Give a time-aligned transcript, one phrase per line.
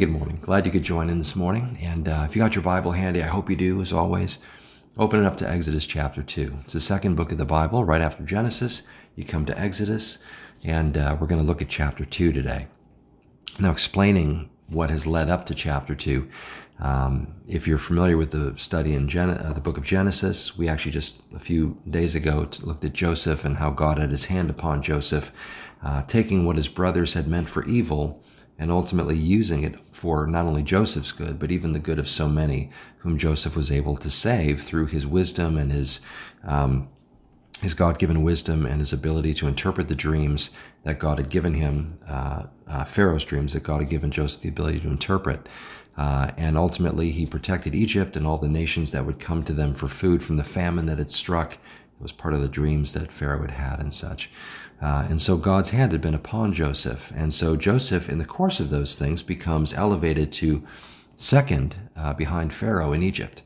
[0.00, 0.38] Good morning.
[0.40, 1.76] Glad you could join in this morning.
[1.82, 4.38] And uh, if you got your Bible handy, I hope you do, as always.
[4.96, 6.60] Open it up to Exodus chapter 2.
[6.64, 8.84] It's the second book of the Bible, right after Genesis.
[9.14, 10.18] You come to Exodus,
[10.64, 12.68] and uh, we're going to look at chapter 2 today.
[13.58, 16.26] Now, explaining what has led up to chapter 2.
[16.78, 20.66] Um, if you're familiar with the study in Gen- uh, the book of Genesis, we
[20.66, 24.48] actually just a few days ago looked at Joseph and how God had his hand
[24.48, 25.30] upon Joseph,
[25.82, 28.22] uh, taking what his brothers had meant for evil
[28.60, 32.28] and ultimately using it for not only Joseph's good, but even the good of so
[32.28, 36.00] many whom Joseph was able to save through his wisdom and his
[36.44, 36.88] um,
[37.62, 40.50] his God-given wisdom and his ability to interpret the dreams
[40.84, 44.48] that God had given him, uh, uh, Pharaoh's dreams that God had given Joseph the
[44.48, 45.46] ability to interpret.
[45.96, 49.74] Uh, and ultimately, he protected Egypt and all the nations that would come to them
[49.74, 51.52] for food from the famine that had struck.
[51.54, 54.30] It was part of the dreams that Pharaoh had had and such.
[54.80, 57.12] Uh, and so God's hand had been upon Joseph.
[57.14, 60.66] And so Joseph, in the course of those things, becomes elevated to
[61.16, 63.42] second uh, behind Pharaoh in Egypt.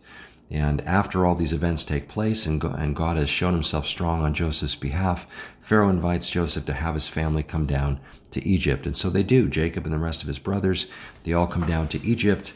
[0.50, 4.34] And after all these events take place and, and God has shown himself strong on
[4.34, 5.26] Joseph's behalf,
[5.60, 7.98] Pharaoh invites Joseph to have his family come down
[8.30, 8.86] to Egypt.
[8.86, 9.48] And so they do.
[9.48, 10.86] Jacob and the rest of his brothers,
[11.24, 12.52] they all come down to Egypt.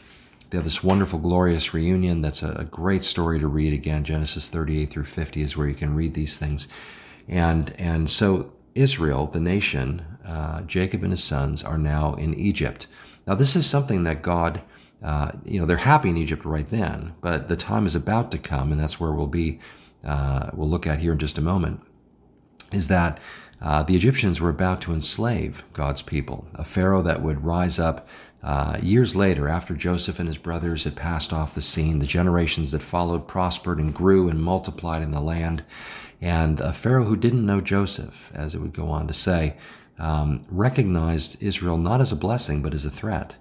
[0.49, 2.21] They have this wonderful, glorious reunion.
[2.21, 4.03] That's a, a great story to read again.
[4.05, 6.67] Genesis 38 through 50 is where you can read these things.
[7.27, 12.87] And, and so Israel, the nation, uh, Jacob and his sons, are now in Egypt.
[13.27, 14.61] Now, this is something that God,
[15.03, 18.37] uh, you know, they're happy in Egypt right then, but the time is about to
[18.37, 19.59] come, and that's where we'll be,
[20.03, 21.81] uh, we'll look at here in just a moment,
[22.71, 23.19] is that
[23.61, 28.07] uh, the Egyptians were about to enslave God's people, a Pharaoh that would rise up
[28.41, 32.71] uh, years later, after Joseph and his brothers had passed off the scene, the generations
[32.71, 35.63] that followed prospered and grew and multiplied in the land.
[36.21, 39.55] And a Pharaoh who didn't know Joseph, as it would go on to say,
[39.97, 43.37] um, recognized Israel not as a blessing, but as a threat.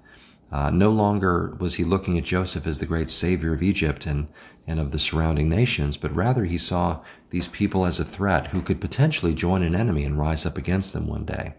[0.51, 4.29] Uh, no longer was he looking at Joseph as the great savior of Egypt and,
[4.67, 8.63] and of the surrounding nations, but rather he saw these people as a threat who
[8.63, 11.55] could potentially join an enemy and rise up against them one day.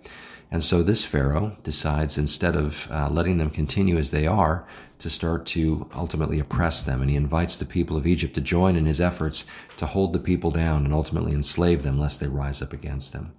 [0.51, 4.65] And so this Pharaoh decides, instead of uh, letting them continue as they are,
[4.99, 7.01] to start to ultimately oppress them.
[7.01, 9.45] And he invites the people of Egypt to join in his efforts
[9.77, 13.33] to hold the people down and ultimately enslave them lest they rise up against them.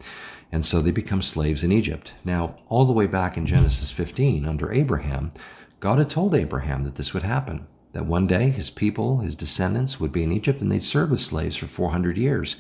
[0.51, 2.15] And so they become slaves in Egypt.
[2.25, 5.33] Now, all the way back in Genesis 15, under Abraham,
[5.79, 10.01] God had told Abraham that this would happen, that one day his people, his descendants,
[10.01, 12.57] would be in Egypt and they'd serve as slaves for 400 years.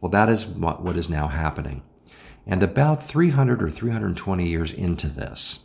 [0.00, 1.82] Well, that is what is now happening.
[2.46, 5.60] And about 300 or 320 years into this,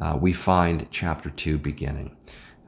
[0.00, 2.16] uh, we find chapter 2 beginning.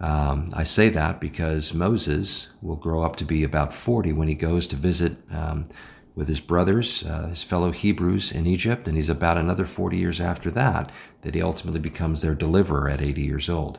[0.00, 4.34] Um, I say that because Moses will grow up to be about 40 when he
[4.34, 5.67] goes to visit um,
[6.17, 10.21] with his brothers, uh, his fellow Hebrews in Egypt, and he's about another 40 years
[10.21, 10.91] after that
[11.23, 13.79] that he ultimately becomes their deliverer at 80 years old.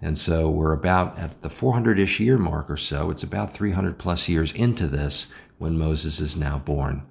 [0.00, 3.10] And so we're about at the 400 ish year mark or so.
[3.10, 7.02] It's about 300 plus years into this when Moses is now born.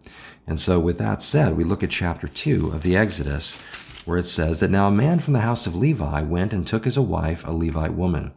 [0.45, 3.59] And so, with that said, we look at chapter 2 of the Exodus,
[4.05, 6.85] where it says that now a man from the house of Levi went and took
[6.85, 8.33] as a wife a Levite woman.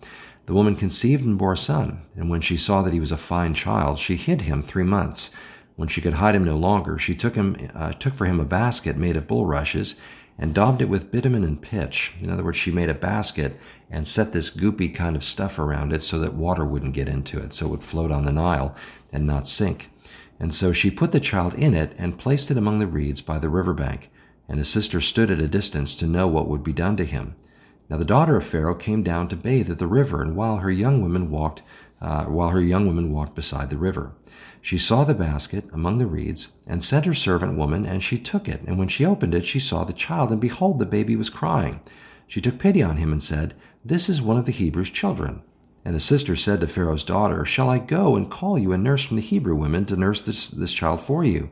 [0.47, 3.17] The woman conceived and bore a son, and when she saw that he was a
[3.17, 5.33] fine child, she hid him three months.
[5.75, 8.45] When she could hide him no longer, she took him uh, took for him a
[8.45, 9.97] basket made of bulrushes
[10.39, 12.15] and daubed it with bitumen and pitch.
[12.21, 13.59] In other words, she made a basket
[13.91, 17.39] and set this goopy kind of stuff around it so that water wouldn't get into
[17.39, 18.75] it, so it would float on the Nile
[19.13, 19.91] and not sink.
[20.39, 23.39] And so she put the child in it and placed it among the reeds by
[23.39, 24.11] the river bank.
[24.49, 27.35] And his sister stood at a distance to know what would be done to him.
[27.89, 30.71] Now the daughter of Pharaoh came down to bathe at the river, and while her
[30.71, 31.63] young women walked,
[32.01, 34.13] uh, while her young women walked beside the river,
[34.61, 38.49] she saw the basket among the reeds, and sent her servant woman, and she took
[38.49, 38.63] it.
[38.67, 41.81] And when she opened it, she saw the child, and behold, the baby was crying.
[42.27, 43.55] She took pity on him and said,
[43.85, 45.43] This is one of the Hebrews' children.
[45.87, 49.05] And the sister said to Pharaoh's daughter, Shall I go and call you a nurse
[49.05, 51.49] from the Hebrew women to nurse this, this child for you?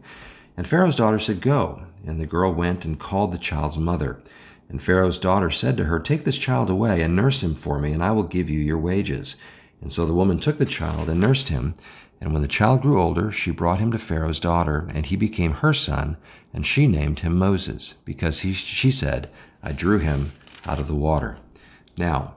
[0.57, 1.85] And Pharaoh's daughter said, Go.
[2.05, 4.21] And the girl went and called the child's mother.
[4.69, 7.93] And Pharaoh's daughter said to her, Take this child away and nurse him for me,
[7.93, 9.37] and I will give you your wages.
[9.81, 11.77] And so the woman took the child and nursed him.
[12.21, 15.53] And when the child grew older, she brought him to Pharaoh's daughter, and he became
[15.53, 16.17] her son,
[16.53, 19.31] and she named him Moses, because he, she said,
[19.63, 20.33] I drew him
[20.67, 21.37] out of the water.
[21.97, 22.35] Now,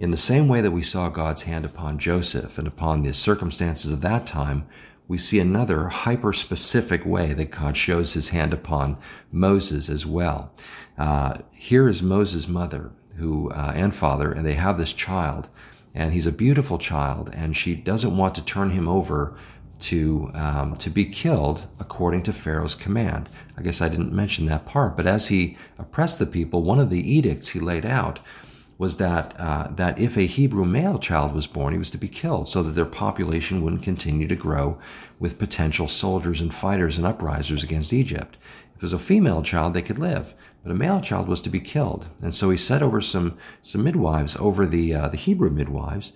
[0.00, 3.92] in the same way that we saw God's hand upon Joseph and upon the circumstances
[3.92, 4.66] of that time,
[5.06, 8.96] we see another hyper specific way that God shows his hand upon
[9.30, 10.54] Moses as well.
[10.96, 15.50] Uh, here is Moses' mother who uh, and father, and they have this child,
[15.94, 19.36] and he's a beautiful child, and she doesn't want to turn him over
[19.80, 23.28] to um, to be killed according to Pharaoh's command.
[23.58, 26.88] I guess I didn't mention that part, but as he oppressed the people, one of
[26.88, 28.20] the edicts he laid out
[28.80, 32.08] was that uh, that if a Hebrew male child was born, he was to be
[32.08, 34.78] killed, so that their population wouldn't continue to grow
[35.18, 38.38] with potential soldiers and fighters and uprisers against Egypt.
[38.74, 40.32] If it was a female child, they could live,
[40.62, 42.08] but a male child was to be killed.
[42.22, 46.14] And so he set over some some midwives over the uh, the Hebrew midwives,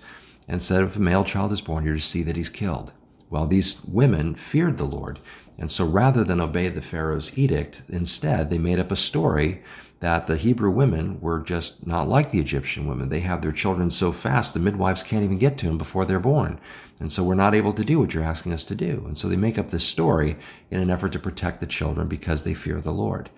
[0.48, 2.94] and said, if a male child is born, you're to see that he's killed.
[3.34, 5.18] Well, these women feared the Lord.
[5.58, 9.60] And so rather than obey the Pharaoh's edict, instead they made up a story
[9.98, 13.08] that the Hebrew women were just not like the Egyptian women.
[13.08, 16.20] They have their children so fast, the midwives can't even get to them before they're
[16.20, 16.60] born.
[17.00, 19.02] And so we're not able to do what you're asking us to do.
[19.04, 20.36] And so they make up this story
[20.70, 23.30] in an effort to protect the children because they fear the Lord.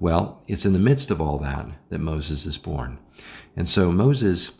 [0.00, 2.98] Well, it's in the midst of all that that Moses is born.
[3.54, 4.54] And so Moses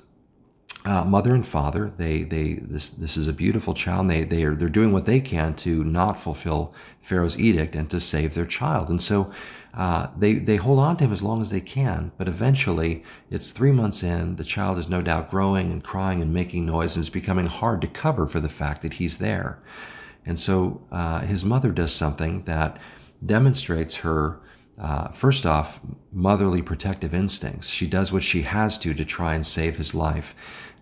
[0.86, 1.90] uh, mother and father.
[1.90, 4.08] They they this this is a beautiful child.
[4.08, 8.00] they they are they're doing what they can to not fulfill Pharaoh's edict and to
[8.00, 8.88] save their child.
[8.88, 9.32] And so
[9.74, 12.12] uh, they they hold on to him as long as they can.
[12.16, 14.36] But eventually, it's three months in.
[14.36, 17.80] The child is no doubt growing and crying and making noise, and it's becoming hard
[17.80, 19.60] to cover for the fact that he's there.
[20.24, 22.78] And so uh, his mother does something that
[23.24, 24.40] demonstrates her
[24.78, 25.80] uh, first off,
[26.12, 27.70] motherly protective instincts.
[27.70, 30.34] She does what she has to to try and save his life.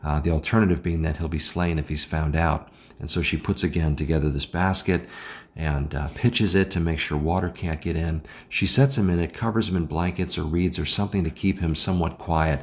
[0.04, 2.68] Uh, the alternative being that he'll be slain if he's found out.
[3.00, 5.08] And so she puts again together this basket
[5.56, 8.22] and uh, pitches it to make sure water can't get in.
[8.48, 11.60] She sets him in it, covers him in blankets or reeds or something to keep
[11.60, 12.60] him somewhat quiet,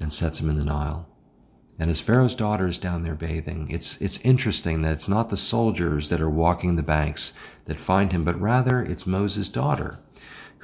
[0.00, 1.08] and sets him in the Nile.
[1.78, 5.36] And as Pharaoh's daughter is down there bathing, it's, it's interesting that it's not the
[5.36, 7.32] soldiers that are walking the banks
[7.66, 9.98] that find him, but rather it's Moses' daughter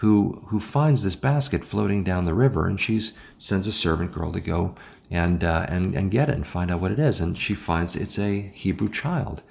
[0.02, 3.00] who, who finds this basket floating down the river and she
[3.38, 4.74] sends a servant girl to go
[5.12, 7.20] and, uh, and, and get it and find out what it is.
[7.20, 9.44] And she finds it's a Hebrew child.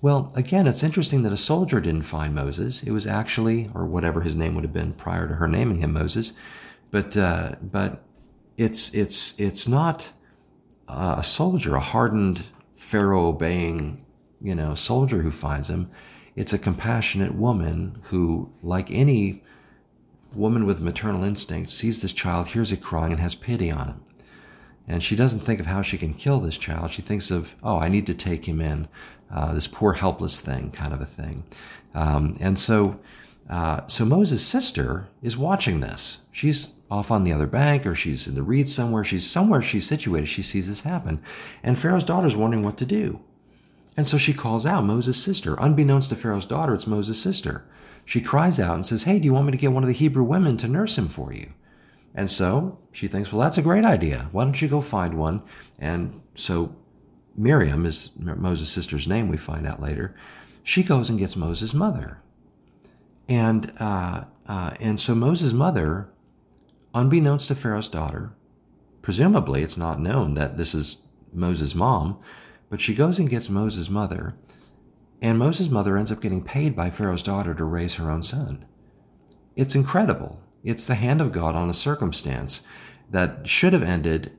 [0.00, 2.84] Well, again, it's interesting that a soldier didn't find Moses.
[2.84, 5.92] It was actually, or whatever his name would have been prior to her naming him
[5.92, 6.34] Moses,
[6.92, 8.04] but uh, but
[8.56, 10.12] it's it's it's not
[10.88, 12.44] a soldier, a hardened
[12.76, 14.04] Pharaoh obeying,
[14.40, 15.90] you know, soldier who finds him.
[16.36, 19.42] It's a compassionate woman who, like any
[20.34, 24.04] woman with maternal instinct, sees this child, hears it crying, and has pity on him.
[24.86, 26.90] And she doesn't think of how she can kill this child.
[26.90, 28.88] She thinks of, oh, I need to take him in,
[29.30, 31.44] uh, this poor helpless thing, kind of a thing.
[31.94, 32.98] Um, and so,
[33.48, 36.18] uh, so Moses' sister is watching this.
[36.32, 39.04] She's off on the other bank, or she's in the reeds somewhere.
[39.04, 40.26] She's somewhere she's situated.
[40.26, 41.22] She sees this happen,
[41.62, 43.20] and Pharaoh's daughter's wondering what to do.
[44.00, 45.56] And so she calls out Moses' sister.
[45.58, 47.66] Unbeknownst to Pharaoh's daughter, it's Moses' sister.
[48.06, 49.92] She cries out and says, Hey, do you want me to get one of the
[49.92, 51.52] Hebrew women to nurse him for you?
[52.14, 54.30] And so she thinks, well, that's a great idea.
[54.32, 55.42] Why don't you go find one?
[55.78, 56.74] And so
[57.36, 60.16] Miriam is Moses' sister's name, we find out later.
[60.62, 62.22] She goes and gets Moses' mother.
[63.28, 66.08] And, uh, uh, and so Moses' mother,
[66.94, 68.32] unbeknownst to Pharaoh's daughter,
[69.02, 71.02] presumably it's not known that this is
[71.34, 72.18] Moses' mom,
[72.70, 74.36] but she goes and gets Moses' mother.
[75.20, 78.64] And Moses' mother ends up getting paid by Pharaoh's daughter to raise her own son.
[79.56, 80.40] It's incredible.
[80.64, 82.62] It's the hand of God on a circumstance
[83.10, 84.32] that should have ended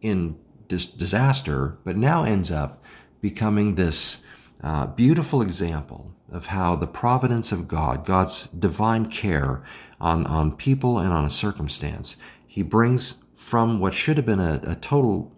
[0.00, 0.36] in
[0.68, 2.82] dis- disaster, but now ends up
[3.20, 4.22] becoming this
[4.62, 9.62] uh, beautiful example of how the providence of God, God's divine care
[10.00, 14.60] on, on people and on a circumstance, He brings from what should have been a,
[14.66, 15.36] a total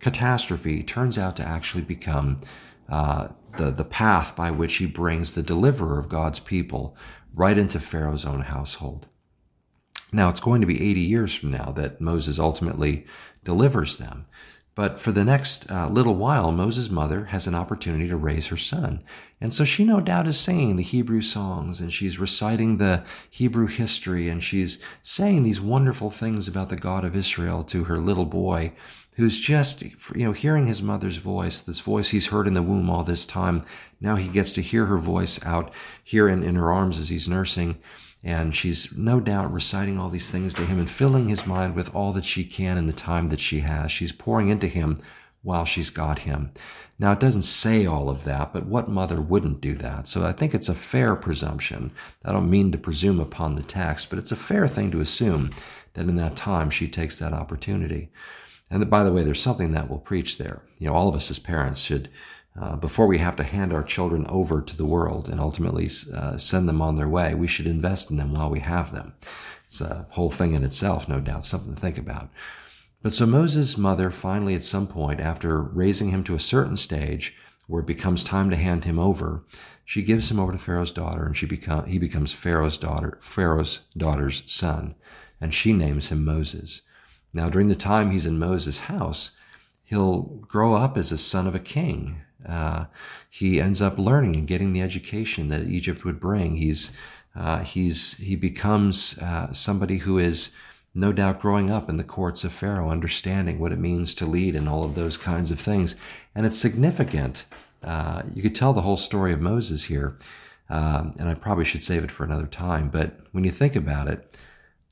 [0.00, 2.40] catastrophe, turns out to actually become
[2.88, 6.96] uh, the, the path by which He brings the deliverer of God's people
[7.34, 9.06] right into Pharaoh's own household.
[10.12, 13.06] Now, it's going to be 80 years from now that Moses ultimately
[13.44, 14.26] delivers them.
[14.78, 18.56] But for the next uh, little while, Moses' mother has an opportunity to raise her
[18.56, 19.02] son.
[19.40, 23.66] And so she no doubt is singing the Hebrew songs and she's reciting the Hebrew
[23.66, 28.24] history and she's saying these wonderful things about the God of Israel to her little
[28.24, 28.72] boy
[29.16, 29.82] who's just,
[30.14, 33.26] you know, hearing his mother's voice, this voice he's heard in the womb all this
[33.26, 33.64] time.
[34.00, 37.28] Now he gets to hear her voice out here in, in her arms as he's
[37.28, 37.78] nursing.
[38.24, 41.94] And she's no doubt reciting all these things to him and filling his mind with
[41.94, 43.92] all that she can in the time that she has.
[43.92, 44.98] She's pouring into him
[45.42, 46.50] while she's got him.
[46.98, 50.08] Now, it doesn't say all of that, but what mother wouldn't do that?
[50.08, 51.92] So I think it's a fair presumption.
[52.24, 55.50] I don't mean to presume upon the text, but it's a fair thing to assume
[55.94, 58.10] that in that time she takes that opportunity.
[58.70, 60.62] And by the way, there's something that we'll preach there.
[60.78, 62.10] You know, all of us as parents should
[62.60, 66.36] uh, before we have to hand our children over to the world and ultimately uh,
[66.38, 69.14] send them on their way, we should invest in them while we have them.
[69.64, 72.30] It's a whole thing in itself, no doubt, something to think about.
[73.02, 77.36] But so Moses' mother finally, at some point, after raising him to a certain stage
[77.66, 79.44] where it becomes time to hand him over,
[79.84, 83.82] she gives him over to Pharaoh's daughter, and she become, he becomes Pharaoh's daughter, Pharaoh's
[83.96, 84.94] daughter's son,
[85.40, 86.82] and she names him Moses.
[87.32, 89.32] Now, during the time he's in Moses' house,
[89.84, 92.22] he'll grow up as a son of a king.
[92.46, 92.86] Uh,
[93.28, 96.56] he ends up learning and getting the education that Egypt would bring.
[96.56, 96.92] He's
[97.34, 100.50] uh, he's he becomes uh, somebody who is
[100.94, 104.56] no doubt growing up in the courts of Pharaoh, understanding what it means to lead
[104.56, 105.94] and all of those kinds of things.
[106.34, 107.44] And it's significant.
[107.82, 110.18] Uh, you could tell the whole story of Moses here,
[110.68, 112.88] um, and I probably should save it for another time.
[112.88, 114.36] But when you think about it,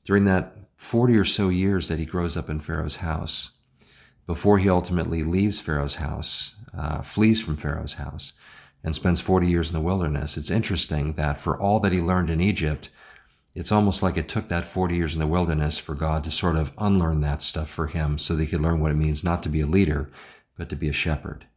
[0.05, 3.51] during that 40 or so years that he grows up in Pharaoh's house,
[4.25, 8.33] before he ultimately leaves Pharaoh's house, uh, flees from Pharaoh's house,
[8.83, 12.29] and spends 40 years in the wilderness, it's interesting that for all that he learned
[12.29, 12.89] in Egypt,
[13.55, 16.55] it's almost like it took that 40 years in the wilderness for God to sort
[16.55, 19.41] of unlearn that stuff for him so that he could learn what it means not
[19.43, 20.09] to be a leader,
[20.57, 21.47] but to be a shepherd.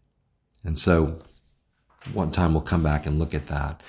[0.65, 1.21] And so
[2.13, 3.83] one time we'll come back and look at that.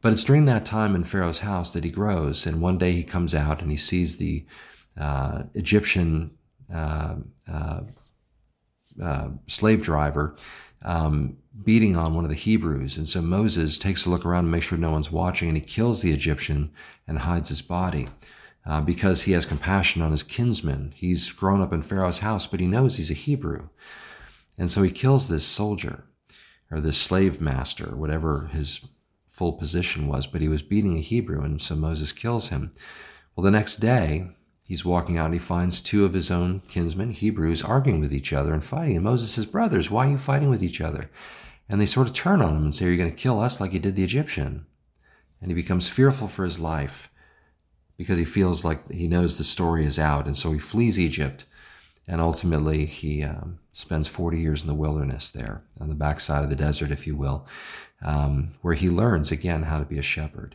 [0.00, 2.46] But it's during that time in Pharaoh's house that he grows.
[2.46, 4.46] And one day he comes out and he sees the
[4.96, 6.30] uh, Egyptian
[6.72, 7.16] uh,
[7.50, 7.80] uh,
[9.02, 10.36] uh slave driver
[10.82, 12.96] um, beating on one of the Hebrews.
[12.98, 15.64] And so Moses takes a look around and makes sure no one's watching, and he
[15.64, 16.72] kills the Egyptian
[17.06, 18.06] and hides his body.
[18.66, 20.90] Uh, because he has compassion on his kinsman.
[20.96, 23.68] He's grown up in Pharaoh's house, but he knows he's a Hebrew.
[24.56, 26.04] And so he kills this soldier
[26.70, 28.80] or this slave master, whatever his
[29.26, 32.72] full position was, but he was beating a Hebrew, and so Moses kills him.
[33.36, 34.28] Well, the next day,
[34.64, 38.32] He's walking out and he finds two of his own kinsmen, Hebrews, arguing with each
[38.32, 38.96] other and fighting.
[38.96, 41.10] And Moses says, Brothers, why are you fighting with each other?
[41.68, 43.60] And they sort of turn on him and say, Are you going to kill us
[43.60, 44.64] like you did the Egyptian?
[45.40, 47.10] And he becomes fearful for his life
[47.98, 50.26] because he feels like he knows the story is out.
[50.26, 51.44] And so he flees Egypt.
[52.08, 56.50] And ultimately, he um, spends 40 years in the wilderness there, on the backside of
[56.50, 57.46] the desert, if you will,
[58.02, 60.54] um, where he learns again how to be a shepherd.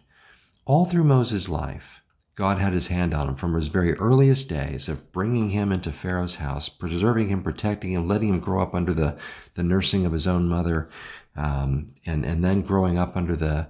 [0.65, 2.03] All through Moses' life,
[2.39, 5.91] God had his hand on him from his very earliest days of bringing him into
[5.91, 9.17] Pharaoh's house, preserving him, protecting him, letting him grow up under the,
[9.55, 10.87] the nursing of his own mother,
[11.35, 13.67] um, and, and then growing up under the,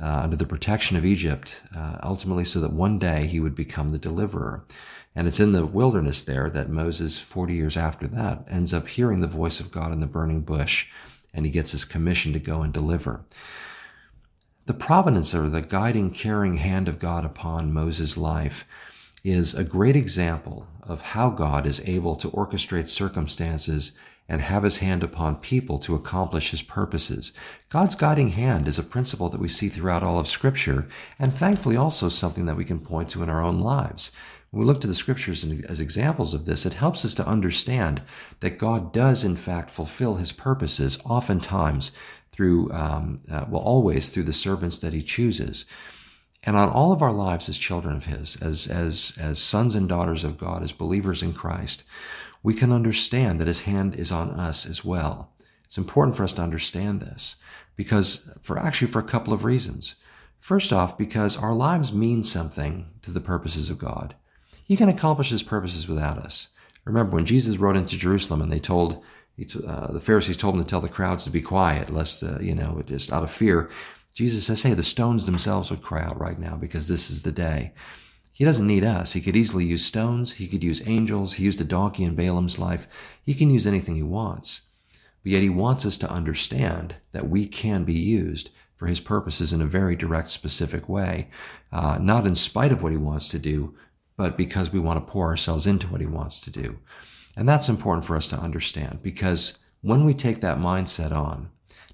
[0.00, 3.88] uh, under the protection of Egypt, uh, ultimately so that one day he would become
[3.88, 4.64] the deliverer.
[5.16, 9.20] And it's in the wilderness there that Moses, 40 years after that, ends up hearing
[9.20, 10.88] the voice of God in the burning bush,
[11.34, 13.24] and he gets his commission to go and deliver.
[14.64, 18.64] The providence or the guiding, caring hand of God upon Moses' life
[19.24, 23.90] is a great example of how God is able to orchestrate circumstances
[24.28, 27.32] and have his hand upon people to accomplish his purposes.
[27.70, 30.86] God's guiding hand is a principle that we see throughout all of Scripture,
[31.18, 34.12] and thankfully also something that we can point to in our own lives.
[34.52, 38.00] When we look to the Scriptures as examples of this, it helps us to understand
[38.38, 41.90] that God does in fact fulfill his purposes, oftentimes
[42.32, 45.66] through, um, uh, well, always through the servants that he chooses.
[46.44, 49.88] And on all of our lives as children of his, as, as, as sons and
[49.88, 51.84] daughters of God, as believers in Christ,
[52.42, 55.32] we can understand that his hand is on us as well.
[55.64, 57.36] It's important for us to understand this
[57.76, 59.94] because for actually for a couple of reasons.
[60.40, 64.16] First off, because our lives mean something to the purposes of God.
[64.64, 66.48] He can accomplish his purposes without us.
[66.84, 69.04] Remember when Jesus rode into Jerusalem and they told
[69.66, 72.54] uh, the Pharisees told him to tell the crowds to be quiet, lest, uh, you
[72.54, 73.70] know, just out of fear.
[74.14, 77.32] Jesus says, hey, the stones themselves would cry out right now because this is the
[77.32, 77.72] day.
[78.32, 79.12] He doesn't need us.
[79.12, 80.32] He could easily use stones.
[80.34, 81.34] He could use angels.
[81.34, 82.88] He used a donkey in Balaam's life.
[83.24, 84.62] He can use anything he wants.
[85.22, 89.52] But yet he wants us to understand that we can be used for his purposes
[89.52, 91.28] in a very direct, specific way,
[91.70, 93.76] uh, not in spite of what he wants to do,
[94.16, 96.78] but because we want to pour ourselves into what he wants to do.
[97.36, 101.50] And that's important for us to understand because when we take that mindset on,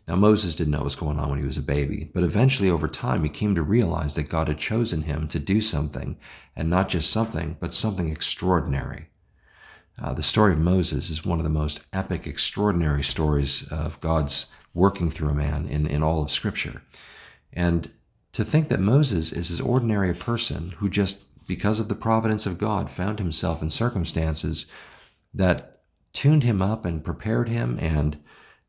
[0.08, 2.70] now Moses didn't know what was going on when he was a baby, but eventually
[2.70, 6.18] over time he came to realize that God had chosen him to do something,
[6.56, 9.10] and not just something, but something extraordinary.
[10.00, 14.46] Uh, the story of Moses is one of the most epic, extraordinary stories of God's
[14.72, 16.82] working through a man in, in all of Scripture.
[17.52, 17.90] And
[18.32, 22.46] to think that Moses is as ordinary a person who just because of the providence
[22.46, 24.66] of God found himself in circumstances
[25.34, 25.82] that
[26.12, 28.18] tuned him up and prepared him and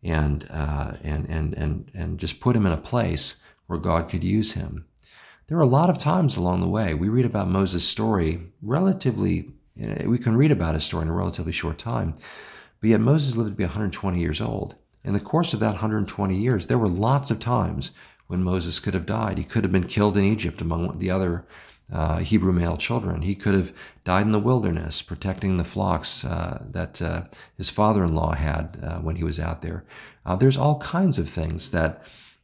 [0.04, 3.38] and uh, and and and and just put him in a place
[3.68, 4.86] where God could use him.
[5.48, 9.52] There are a lot of times along the way we read about Moses' story relatively.
[10.06, 12.16] We can read about his story in a relatively short time,
[12.82, 14.76] but yet Moses lived to be 120 years old.
[15.04, 17.92] In the course of that 120 years, there were lots of times
[18.28, 19.38] when Moses could have died.
[19.38, 21.46] He could have been killed in Egypt among the other
[21.92, 23.22] uh, Hebrew male children.
[23.22, 27.24] He could have died in the wilderness protecting the flocks uh, that uh,
[27.58, 29.84] his father in law had uh, when he was out there.
[30.26, 32.04] Uh, there's all kinds of things that,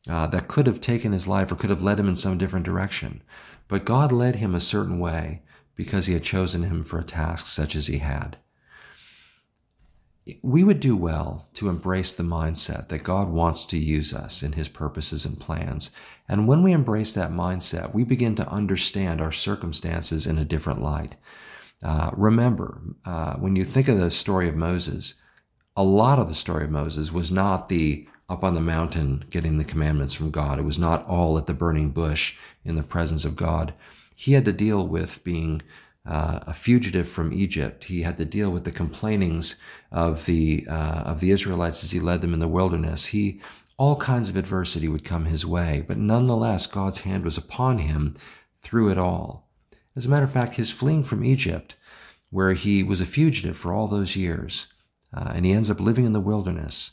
[0.09, 2.65] uh, that could have taken his life or could have led him in some different
[2.65, 3.21] direction.
[3.67, 5.41] But God led him a certain way
[5.75, 8.37] because he had chosen him for a task such as he had.
[10.41, 14.53] We would do well to embrace the mindset that God wants to use us in
[14.53, 15.91] his purposes and plans.
[16.27, 20.81] And when we embrace that mindset, we begin to understand our circumstances in a different
[20.81, 21.15] light.
[21.83, 25.15] Uh, remember, uh, when you think of the story of Moses,
[25.75, 29.57] a lot of the story of Moses was not the up on the mountain getting
[29.57, 30.57] the commandments from God.
[30.57, 33.73] It was not all at the burning bush in the presence of God.
[34.15, 35.61] He had to deal with being
[36.05, 37.85] uh, a fugitive from Egypt.
[37.85, 39.57] He had to deal with the complainings
[39.91, 43.07] of the uh, of the Israelites as he led them in the wilderness.
[43.07, 43.41] He
[43.77, 48.15] all kinds of adversity would come his way, but nonetheless, God's hand was upon him
[48.61, 49.49] through it all.
[49.95, 51.75] As a matter of fact, his fleeing from Egypt,
[52.29, 54.67] where he was a fugitive for all those years,
[55.13, 56.91] uh, and he ends up living in the wilderness.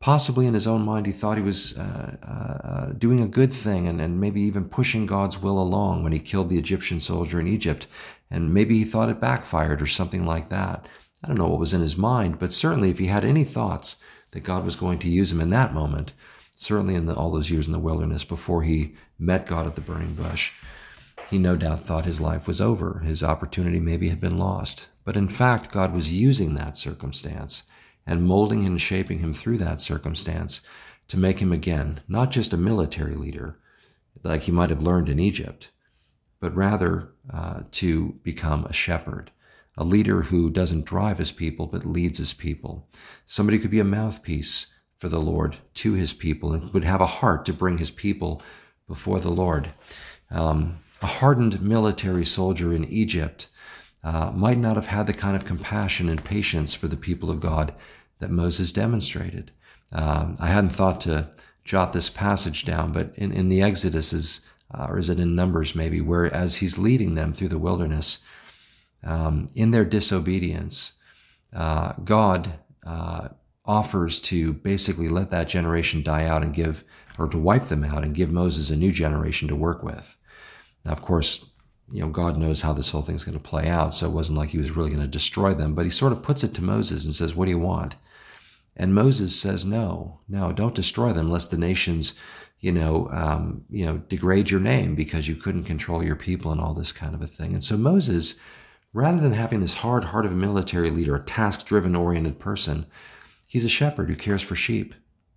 [0.00, 3.88] Possibly in his own mind, he thought he was uh, uh, doing a good thing
[3.88, 7.46] and, and maybe even pushing God's will along when he killed the Egyptian soldier in
[7.46, 7.86] Egypt.
[8.30, 10.88] And maybe he thought it backfired or something like that.
[11.22, 13.96] I don't know what was in his mind, but certainly if he had any thoughts
[14.32, 16.12] that God was going to use him in that moment,
[16.54, 19.80] certainly in the, all those years in the wilderness before he met God at the
[19.80, 20.52] burning bush,
[21.30, 23.00] he no doubt thought his life was over.
[23.00, 24.88] His opportunity maybe had been lost.
[25.04, 27.64] But in fact, God was using that circumstance
[28.06, 30.60] and molding and shaping him through that circumstance
[31.08, 33.58] to make him again not just a military leader,
[34.22, 35.70] like he might have learned in Egypt,
[36.44, 39.30] but rather uh, to become a shepherd,
[39.78, 42.86] a leader who doesn't drive his people but leads his people.
[43.24, 44.66] Somebody could be a mouthpiece
[44.98, 48.42] for the Lord to his people and would have a heart to bring his people
[48.86, 49.72] before the Lord.
[50.30, 53.48] Um, a hardened military soldier in Egypt
[54.02, 57.40] uh, might not have had the kind of compassion and patience for the people of
[57.40, 57.72] God
[58.18, 59.50] that Moses demonstrated.
[59.92, 61.30] Um, I hadn't thought to
[61.64, 64.42] jot this passage down, but in, in the Exodus is,
[64.74, 68.18] uh, or is it in Numbers maybe, where as he's leading them through the wilderness,
[69.02, 70.94] um, in their disobedience,
[71.54, 72.54] uh, God
[72.84, 73.28] uh,
[73.64, 76.84] offers to basically let that generation die out and give,
[77.18, 80.16] or to wipe them out and give Moses a new generation to work with.
[80.84, 81.44] Now, of course,
[81.92, 83.94] you know, God knows how this whole thing's going to play out.
[83.94, 86.22] So it wasn't like he was really going to destroy them, but he sort of
[86.22, 87.96] puts it to Moses and says, What do you want?
[88.76, 92.14] And Moses says, No, no, don't destroy them, lest the nations,
[92.64, 96.58] you know, um, you know, degrade your name because you couldn't control your people and
[96.58, 97.52] all this kind of a thing.
[97.52, 98.36] And so Moses,
[98.94, 102.86] rather than having this hard heart of a military leader, a task driven oriented person,
[103.46, 104.94] he's a shepherd who cares for sheep.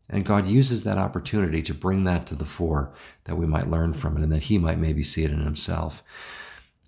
[0.10, 2.94] And God uses that opportunity to bring that to the fore
[3.26, 6.04] that we might learn from it and that he might maybe see it in himself.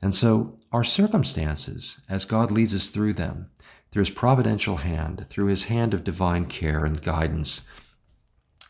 [0.01, 3.49] And so our circumstances, as God leads us through them,
[3.91, 7.67] through his providential hand, through his hand of divine care and guidance,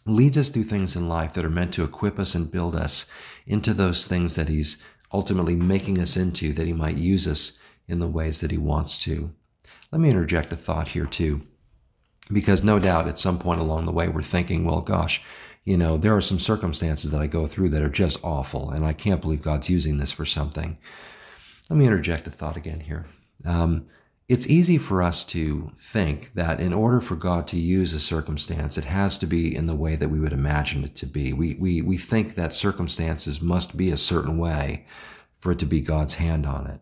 [0.06, 3.06] leads us through things in life that are meant to equip us and build us
[3.46, 4.78] into those things that he's
[5.12, 8.98] ultimately making us into, that he might use us in the ways that he wants
[9.00, 9.32] to.
[9.92, 11.42] Let me interject a thought here too,
[12.32, 15.22] because no doubt at some point along the way we're thinking, well, gosh,
[15.66, 18.86] you know, there are some circumstances that I go through that are just awful, and
[18.86, 20.78] I can't believe God's using this for something.
[21.70, 23.08] Let me interject a thought again here.
[23.46, 23.88] Um,
[24.30, 28.78] it's easy for us to think that in order for God to use a circumstance,
[28.78, 31.34] it has to be in the way that we would imagine it to be.
[31.34, 34.86] We, we, we think that circumstances must be a certain way
[35.40, 36.80] for it to be God's hand on it.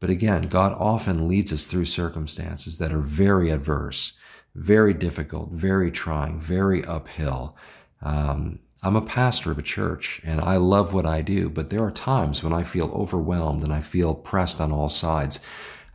[0.00, 4.14] But again, God often leads us through circumstances that are very adverse,
[4.56, 7.56] very difficult, very trying, very uphill.
[8.02, 11.84] Um, I'm a pastor of a church and I love what I do, but there
[11.84, 15.38] are times when I feel overwhelmed and I feel pressed on all sides.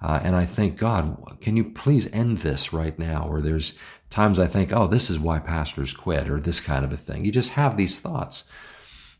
[0.02, 3.28] Uh, and I think, God, can you please end this right now?
[3.28, 3.74] Or there's
[4.10, 7.26] times I think, oh, this is why pastors quit, or this kind of a thing.
[7.26, 8.44] You just have these thoughts.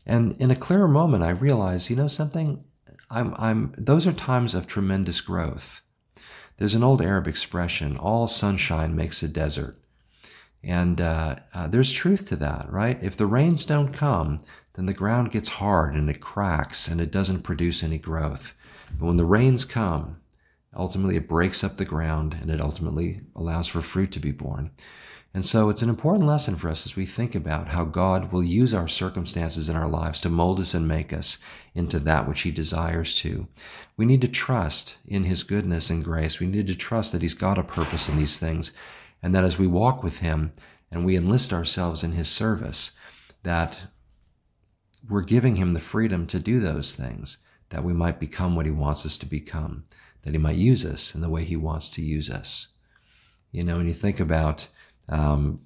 [0.06, 2.64] And in a clearer moment, I realize, you know something?
[3.10, 5.82] I'm, I'm, those are times of tremendous growth.
[6.58, 9.76] There's an old Arab expression, all sunshine makes a desert.
[10.62, 12.98] And uh, uh, there's truth to that, right?
[13.02, 14.40] If the rains don't come,
[14.74, 18.54] then the ground gets hard and it cracks and it doesn't produce any growth.
[18.98, 20.20] But when the rains come,
[20.76, 24.70] ultimately it breaks up the ground and it ultimately allows for fruit to be born.
[25.34, 28.42] And so it's an important lesson for us as we think about how God will
[28.42, 31.38] use our circumstances in our lives to mold us and make us
[31.74, 33.46] into that which He desires to.
[33.96, 36.40] We need to trust in His goodness and grace.
[36.40, 38.72] We need to trust that He's got a purpose in these things
[39.22, 40.52] and that as we walk with Him
[40.90, 42.92] and we enlist ourselves in His service,
[43.42, 43.86] that
[45.08, 48.72] we're giving Him the freedom to do those things, that we might become what He
[48.72, 49.84] wants us to become
[50.22, 52.68] that he might use us in the way he wants to use us.
[53.52, 54.68] You know, when you think about,
[55.08, 55.60] um,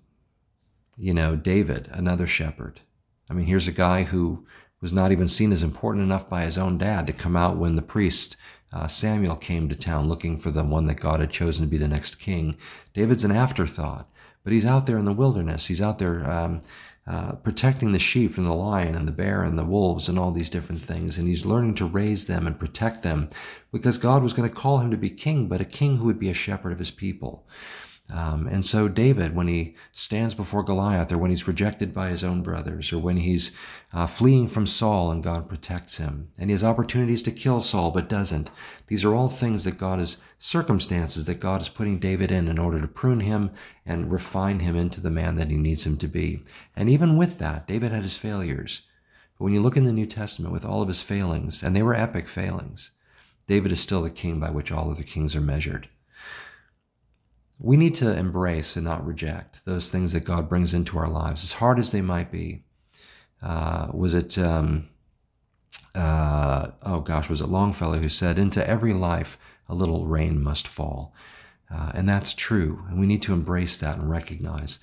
[0.96, 2.80] you know, David, another shepherd.
[3.28, 4.46] I mean, here's a guy who
[4.80, 7.76] was not even seen as important enough by his own dad to come out when
[7.76, 8.36] the priest
[8.72, 11.76] uh, Samuel came to town looking for the one that God had chosen to be
[11.76, 12.56] the next king.
[12.94, 14.08] David's an afterthought,
[14.42, 15.66] but he's out there in the wilderness.
[15.66, 16.62] He's out there um,
[17.06, 20.30] uh, protecting the sheep from the lion and the bear and the wolves and all
[20.30, 21.18] these different things.
[21.18, 23.28] And he's learning to raise them and protect them
[23.72, 26.20] because God was going to call him to be king, but a king who would
[26.20, 27.44] be a shepherd of his people.
[28.10, 32.24] Um, and so David, when he stands before Goliath, or when he's rejected by his
[32.24, 33.56] own brothers, or when he's
[33.92, 37.90] uh, fleeing from Saul and God protects him, and he has opportunities to kill Saul
[37.90, 38.50] but doesn't,
[38.88, 42.58] these are all things that God is circumstances that God is putting David in in
[42.58, 43.50] order to prune him
[43.86, 46.40] and refine him into the man that he needs him to be.
[46.76, 48.82] And even with that, David had his failures.
[49.38, 51.82] But when you look in the New Testament with all of his failings, and they
[51.82, 52.90] were epic failings,
[53.46, 55.88] David is still the king by which all other kings are measured
[57.62, 61.44] we need to embrace and not reject those things that God brings into our lives,
[61.44, 62.64] as hard as they might be.
[63.40, 64.88] Uh, was it, um,
[65.94, 70.66] uh, oh gosh, was it Longfellow who said, Into every life a little rain must
[70.66, 71.14] fall?
[71.72, 72.82] Uh, and that's true.
[72.88, 74.80] And we need to embrace that and recognize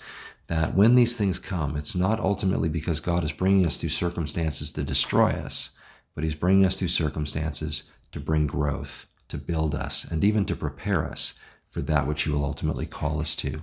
[0.47, 4.71] that when these things come, it's not ultimately because God is bringing us through circumstances
[4.71, 5.71] to destroy us,
[6.15, 10.55] but He's bringing us through circumstances to bring growth, to build us, and even to
[10.55, 11.35] prepare us
[11.69, 13.61] for that which you will ultimately call us to.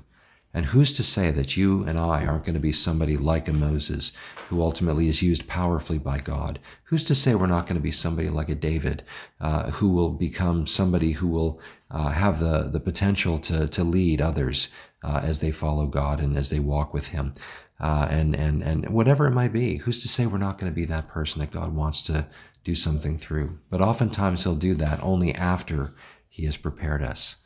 [0.57, 3.53] And who's to say that you and I aren't going to be somebody like a
[3.53, 4.13] Moses
[4.49, 6.59] who ultimately is used powerfully by God?
[6.85, 9.03] Who's to say we're not going to be somebody like a David
[9.39, 14.23] uh, who will become somebody who will uh, have the, the potential to, to lead
[14.23, 14.71] others
[15.05, 17.35] uh, as they follow God and as they walk with Him?
[17.79, 20.75] Uh, and, and, and whatever it might be, who's to say we're not going to
[20.75, 22.29] be that person that God wants to
[22.65, 23.59] do something through?
[23.69, 25.91] But oftentimes He'll do that only after
[26.31, 27.37] He has prepared us.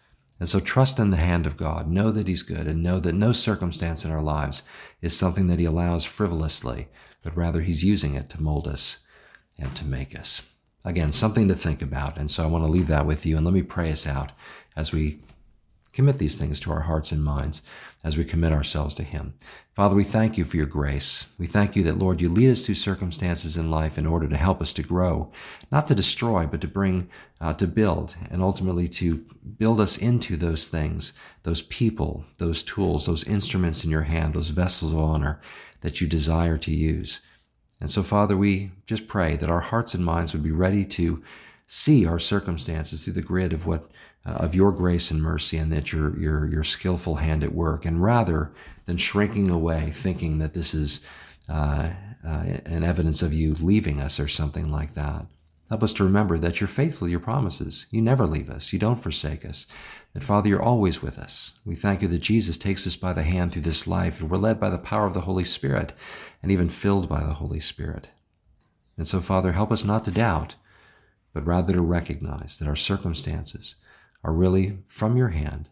[0.40, 1.88] And so trust in the hand of God.
[1.88, 4.62] Know that He's good and know that no circumstance in our lives
[5.02, 6.88] is something that He allows frivolously,
[7.22, 8.98] but rather He's using it to mold us
[9.58, 10.42] and to make us.
[10.84, 12.16] Again, something to think about.
[12.16, 14.32] And so I want to leave that with you and let me pray us out
[14.74, 15.20] as we
[15.92, 17.62] commit these things to our hearts and minds
[18.02, 19.34] as we commit ourselves to Him.
[19.74, 21.26] Father, we thank you for your grace.
[21.38, 24.36] We thank you that, Lord, you lead us through circumstances in life in order to
[24.36, 25.30] help us to grow,
[25.70, 27.08] not to destroy, but to bring,
[27.40, 29.24] uh, to build, and ultimately to
[29.58, 34.50] build us into those things, those people, those tools, those instruments in your hand, those
[34.50, 35.40] vessels of honor
[35.82, 37.20] that you desire to use.
[37.80, 41.22] And so, Father, we just pray that our hearts and minds would be ready to
[41.66, 43.90] see our circumstances through the grid of what
[44.26, 47.84] uh, of your grace and mercy and that your, your, your skillful hand at work.
[47.84, 48.52] And rather
[48.84, 51.06] than shrinking away, thinking that this is
[51.48, 51.92] uh,
[52.26, 55.26] uh, an evidence of you leaving us or something like that,
[55.68, 57.86] help us to remember that you're faithful to your promises.
[57.90, 58.72] You never leave us.
[58.72, 59.66] You don't forsake us.
[60.12, 61.52] That, Father, you're always with us.
[61.64, 64.38] We thank you that Jesus takes us by the hand through this life, and we're
[64.38, 65.92] led by the power of the Holy Spirit
[66.42, 68.08] and even filled by the Holy Spirit.
[68.96, 70.56] And so, Father, help us not to doubt,
[71.32, 73.76] but rather to recognize that our circumstances,
[74.22, 75.68] are really from your hand,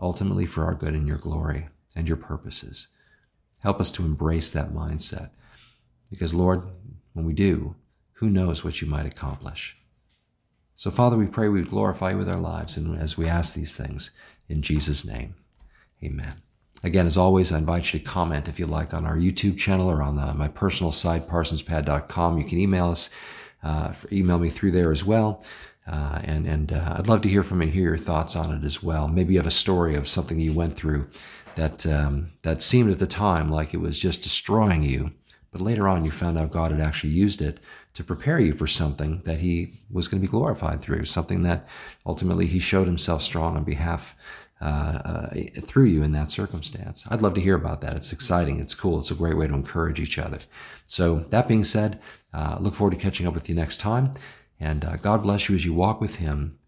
[0.00, 2.88] ultimately for our good and your glory and your purposes.
[3.62, 5.30] Help us to embrace that mindset.
[6.10, 6.62] Because, Lord,
[7.12, 7.74] when we do,
[8.12, 9.76] who knows what you might accomplish?
[10.76, 13.76] So, Father, we pray we glorify you with our lives and as we ask these
[13.76, 14.12] things
[14.48, 15.34] in Jesus' name.
[16.02, 16.34] Amen.
[16.84, 19.90] Again, as always, I invite you to comment if you like on our YouTube channel
[19.90, 22.38] or on the, my personal site, parsonspad.com.
[22.38, 23.10] You can email us,
[23.64, 25.44] uh, email me through there as well.
[25.88, 28.64] Uh, and and uh, I'd love to hear from you, hear your thoughts on it
[28.64, 29.08] as well.
[29.08, 31.08] Maybe you have a story of something you went through
[31.54, 35.12] that um, that seemed at the time like it was just destroying you,
[35.50, 37.58] but later on you found out God had actually used it
[37.94, 41.66] to prepare you for something that He was going to be glorified through, something that
[42.04, 44.14] ultimately He showed Himself strong on behalf
[44.60, 45.30] uh, uh,
[45.62, 47.06] through you in that circumstance.
[47.10, 47.94] I'd love to hear about that.
[47.94, 48.60] It's exciting.
[48.60, 48.98] It's cool.
[48.98, 50.38] It's a great way to encourage each other.
[50.86, 52.00] So that being said,
[52.34, 54.14] uh, look forward to catching up with you next time.
[54.60, 56.58] And uh, God bless you as you walk with Him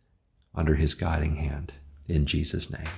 [0.54, 1.72] under His guiding hand.
[2.08, 2.88] In Jesus' name.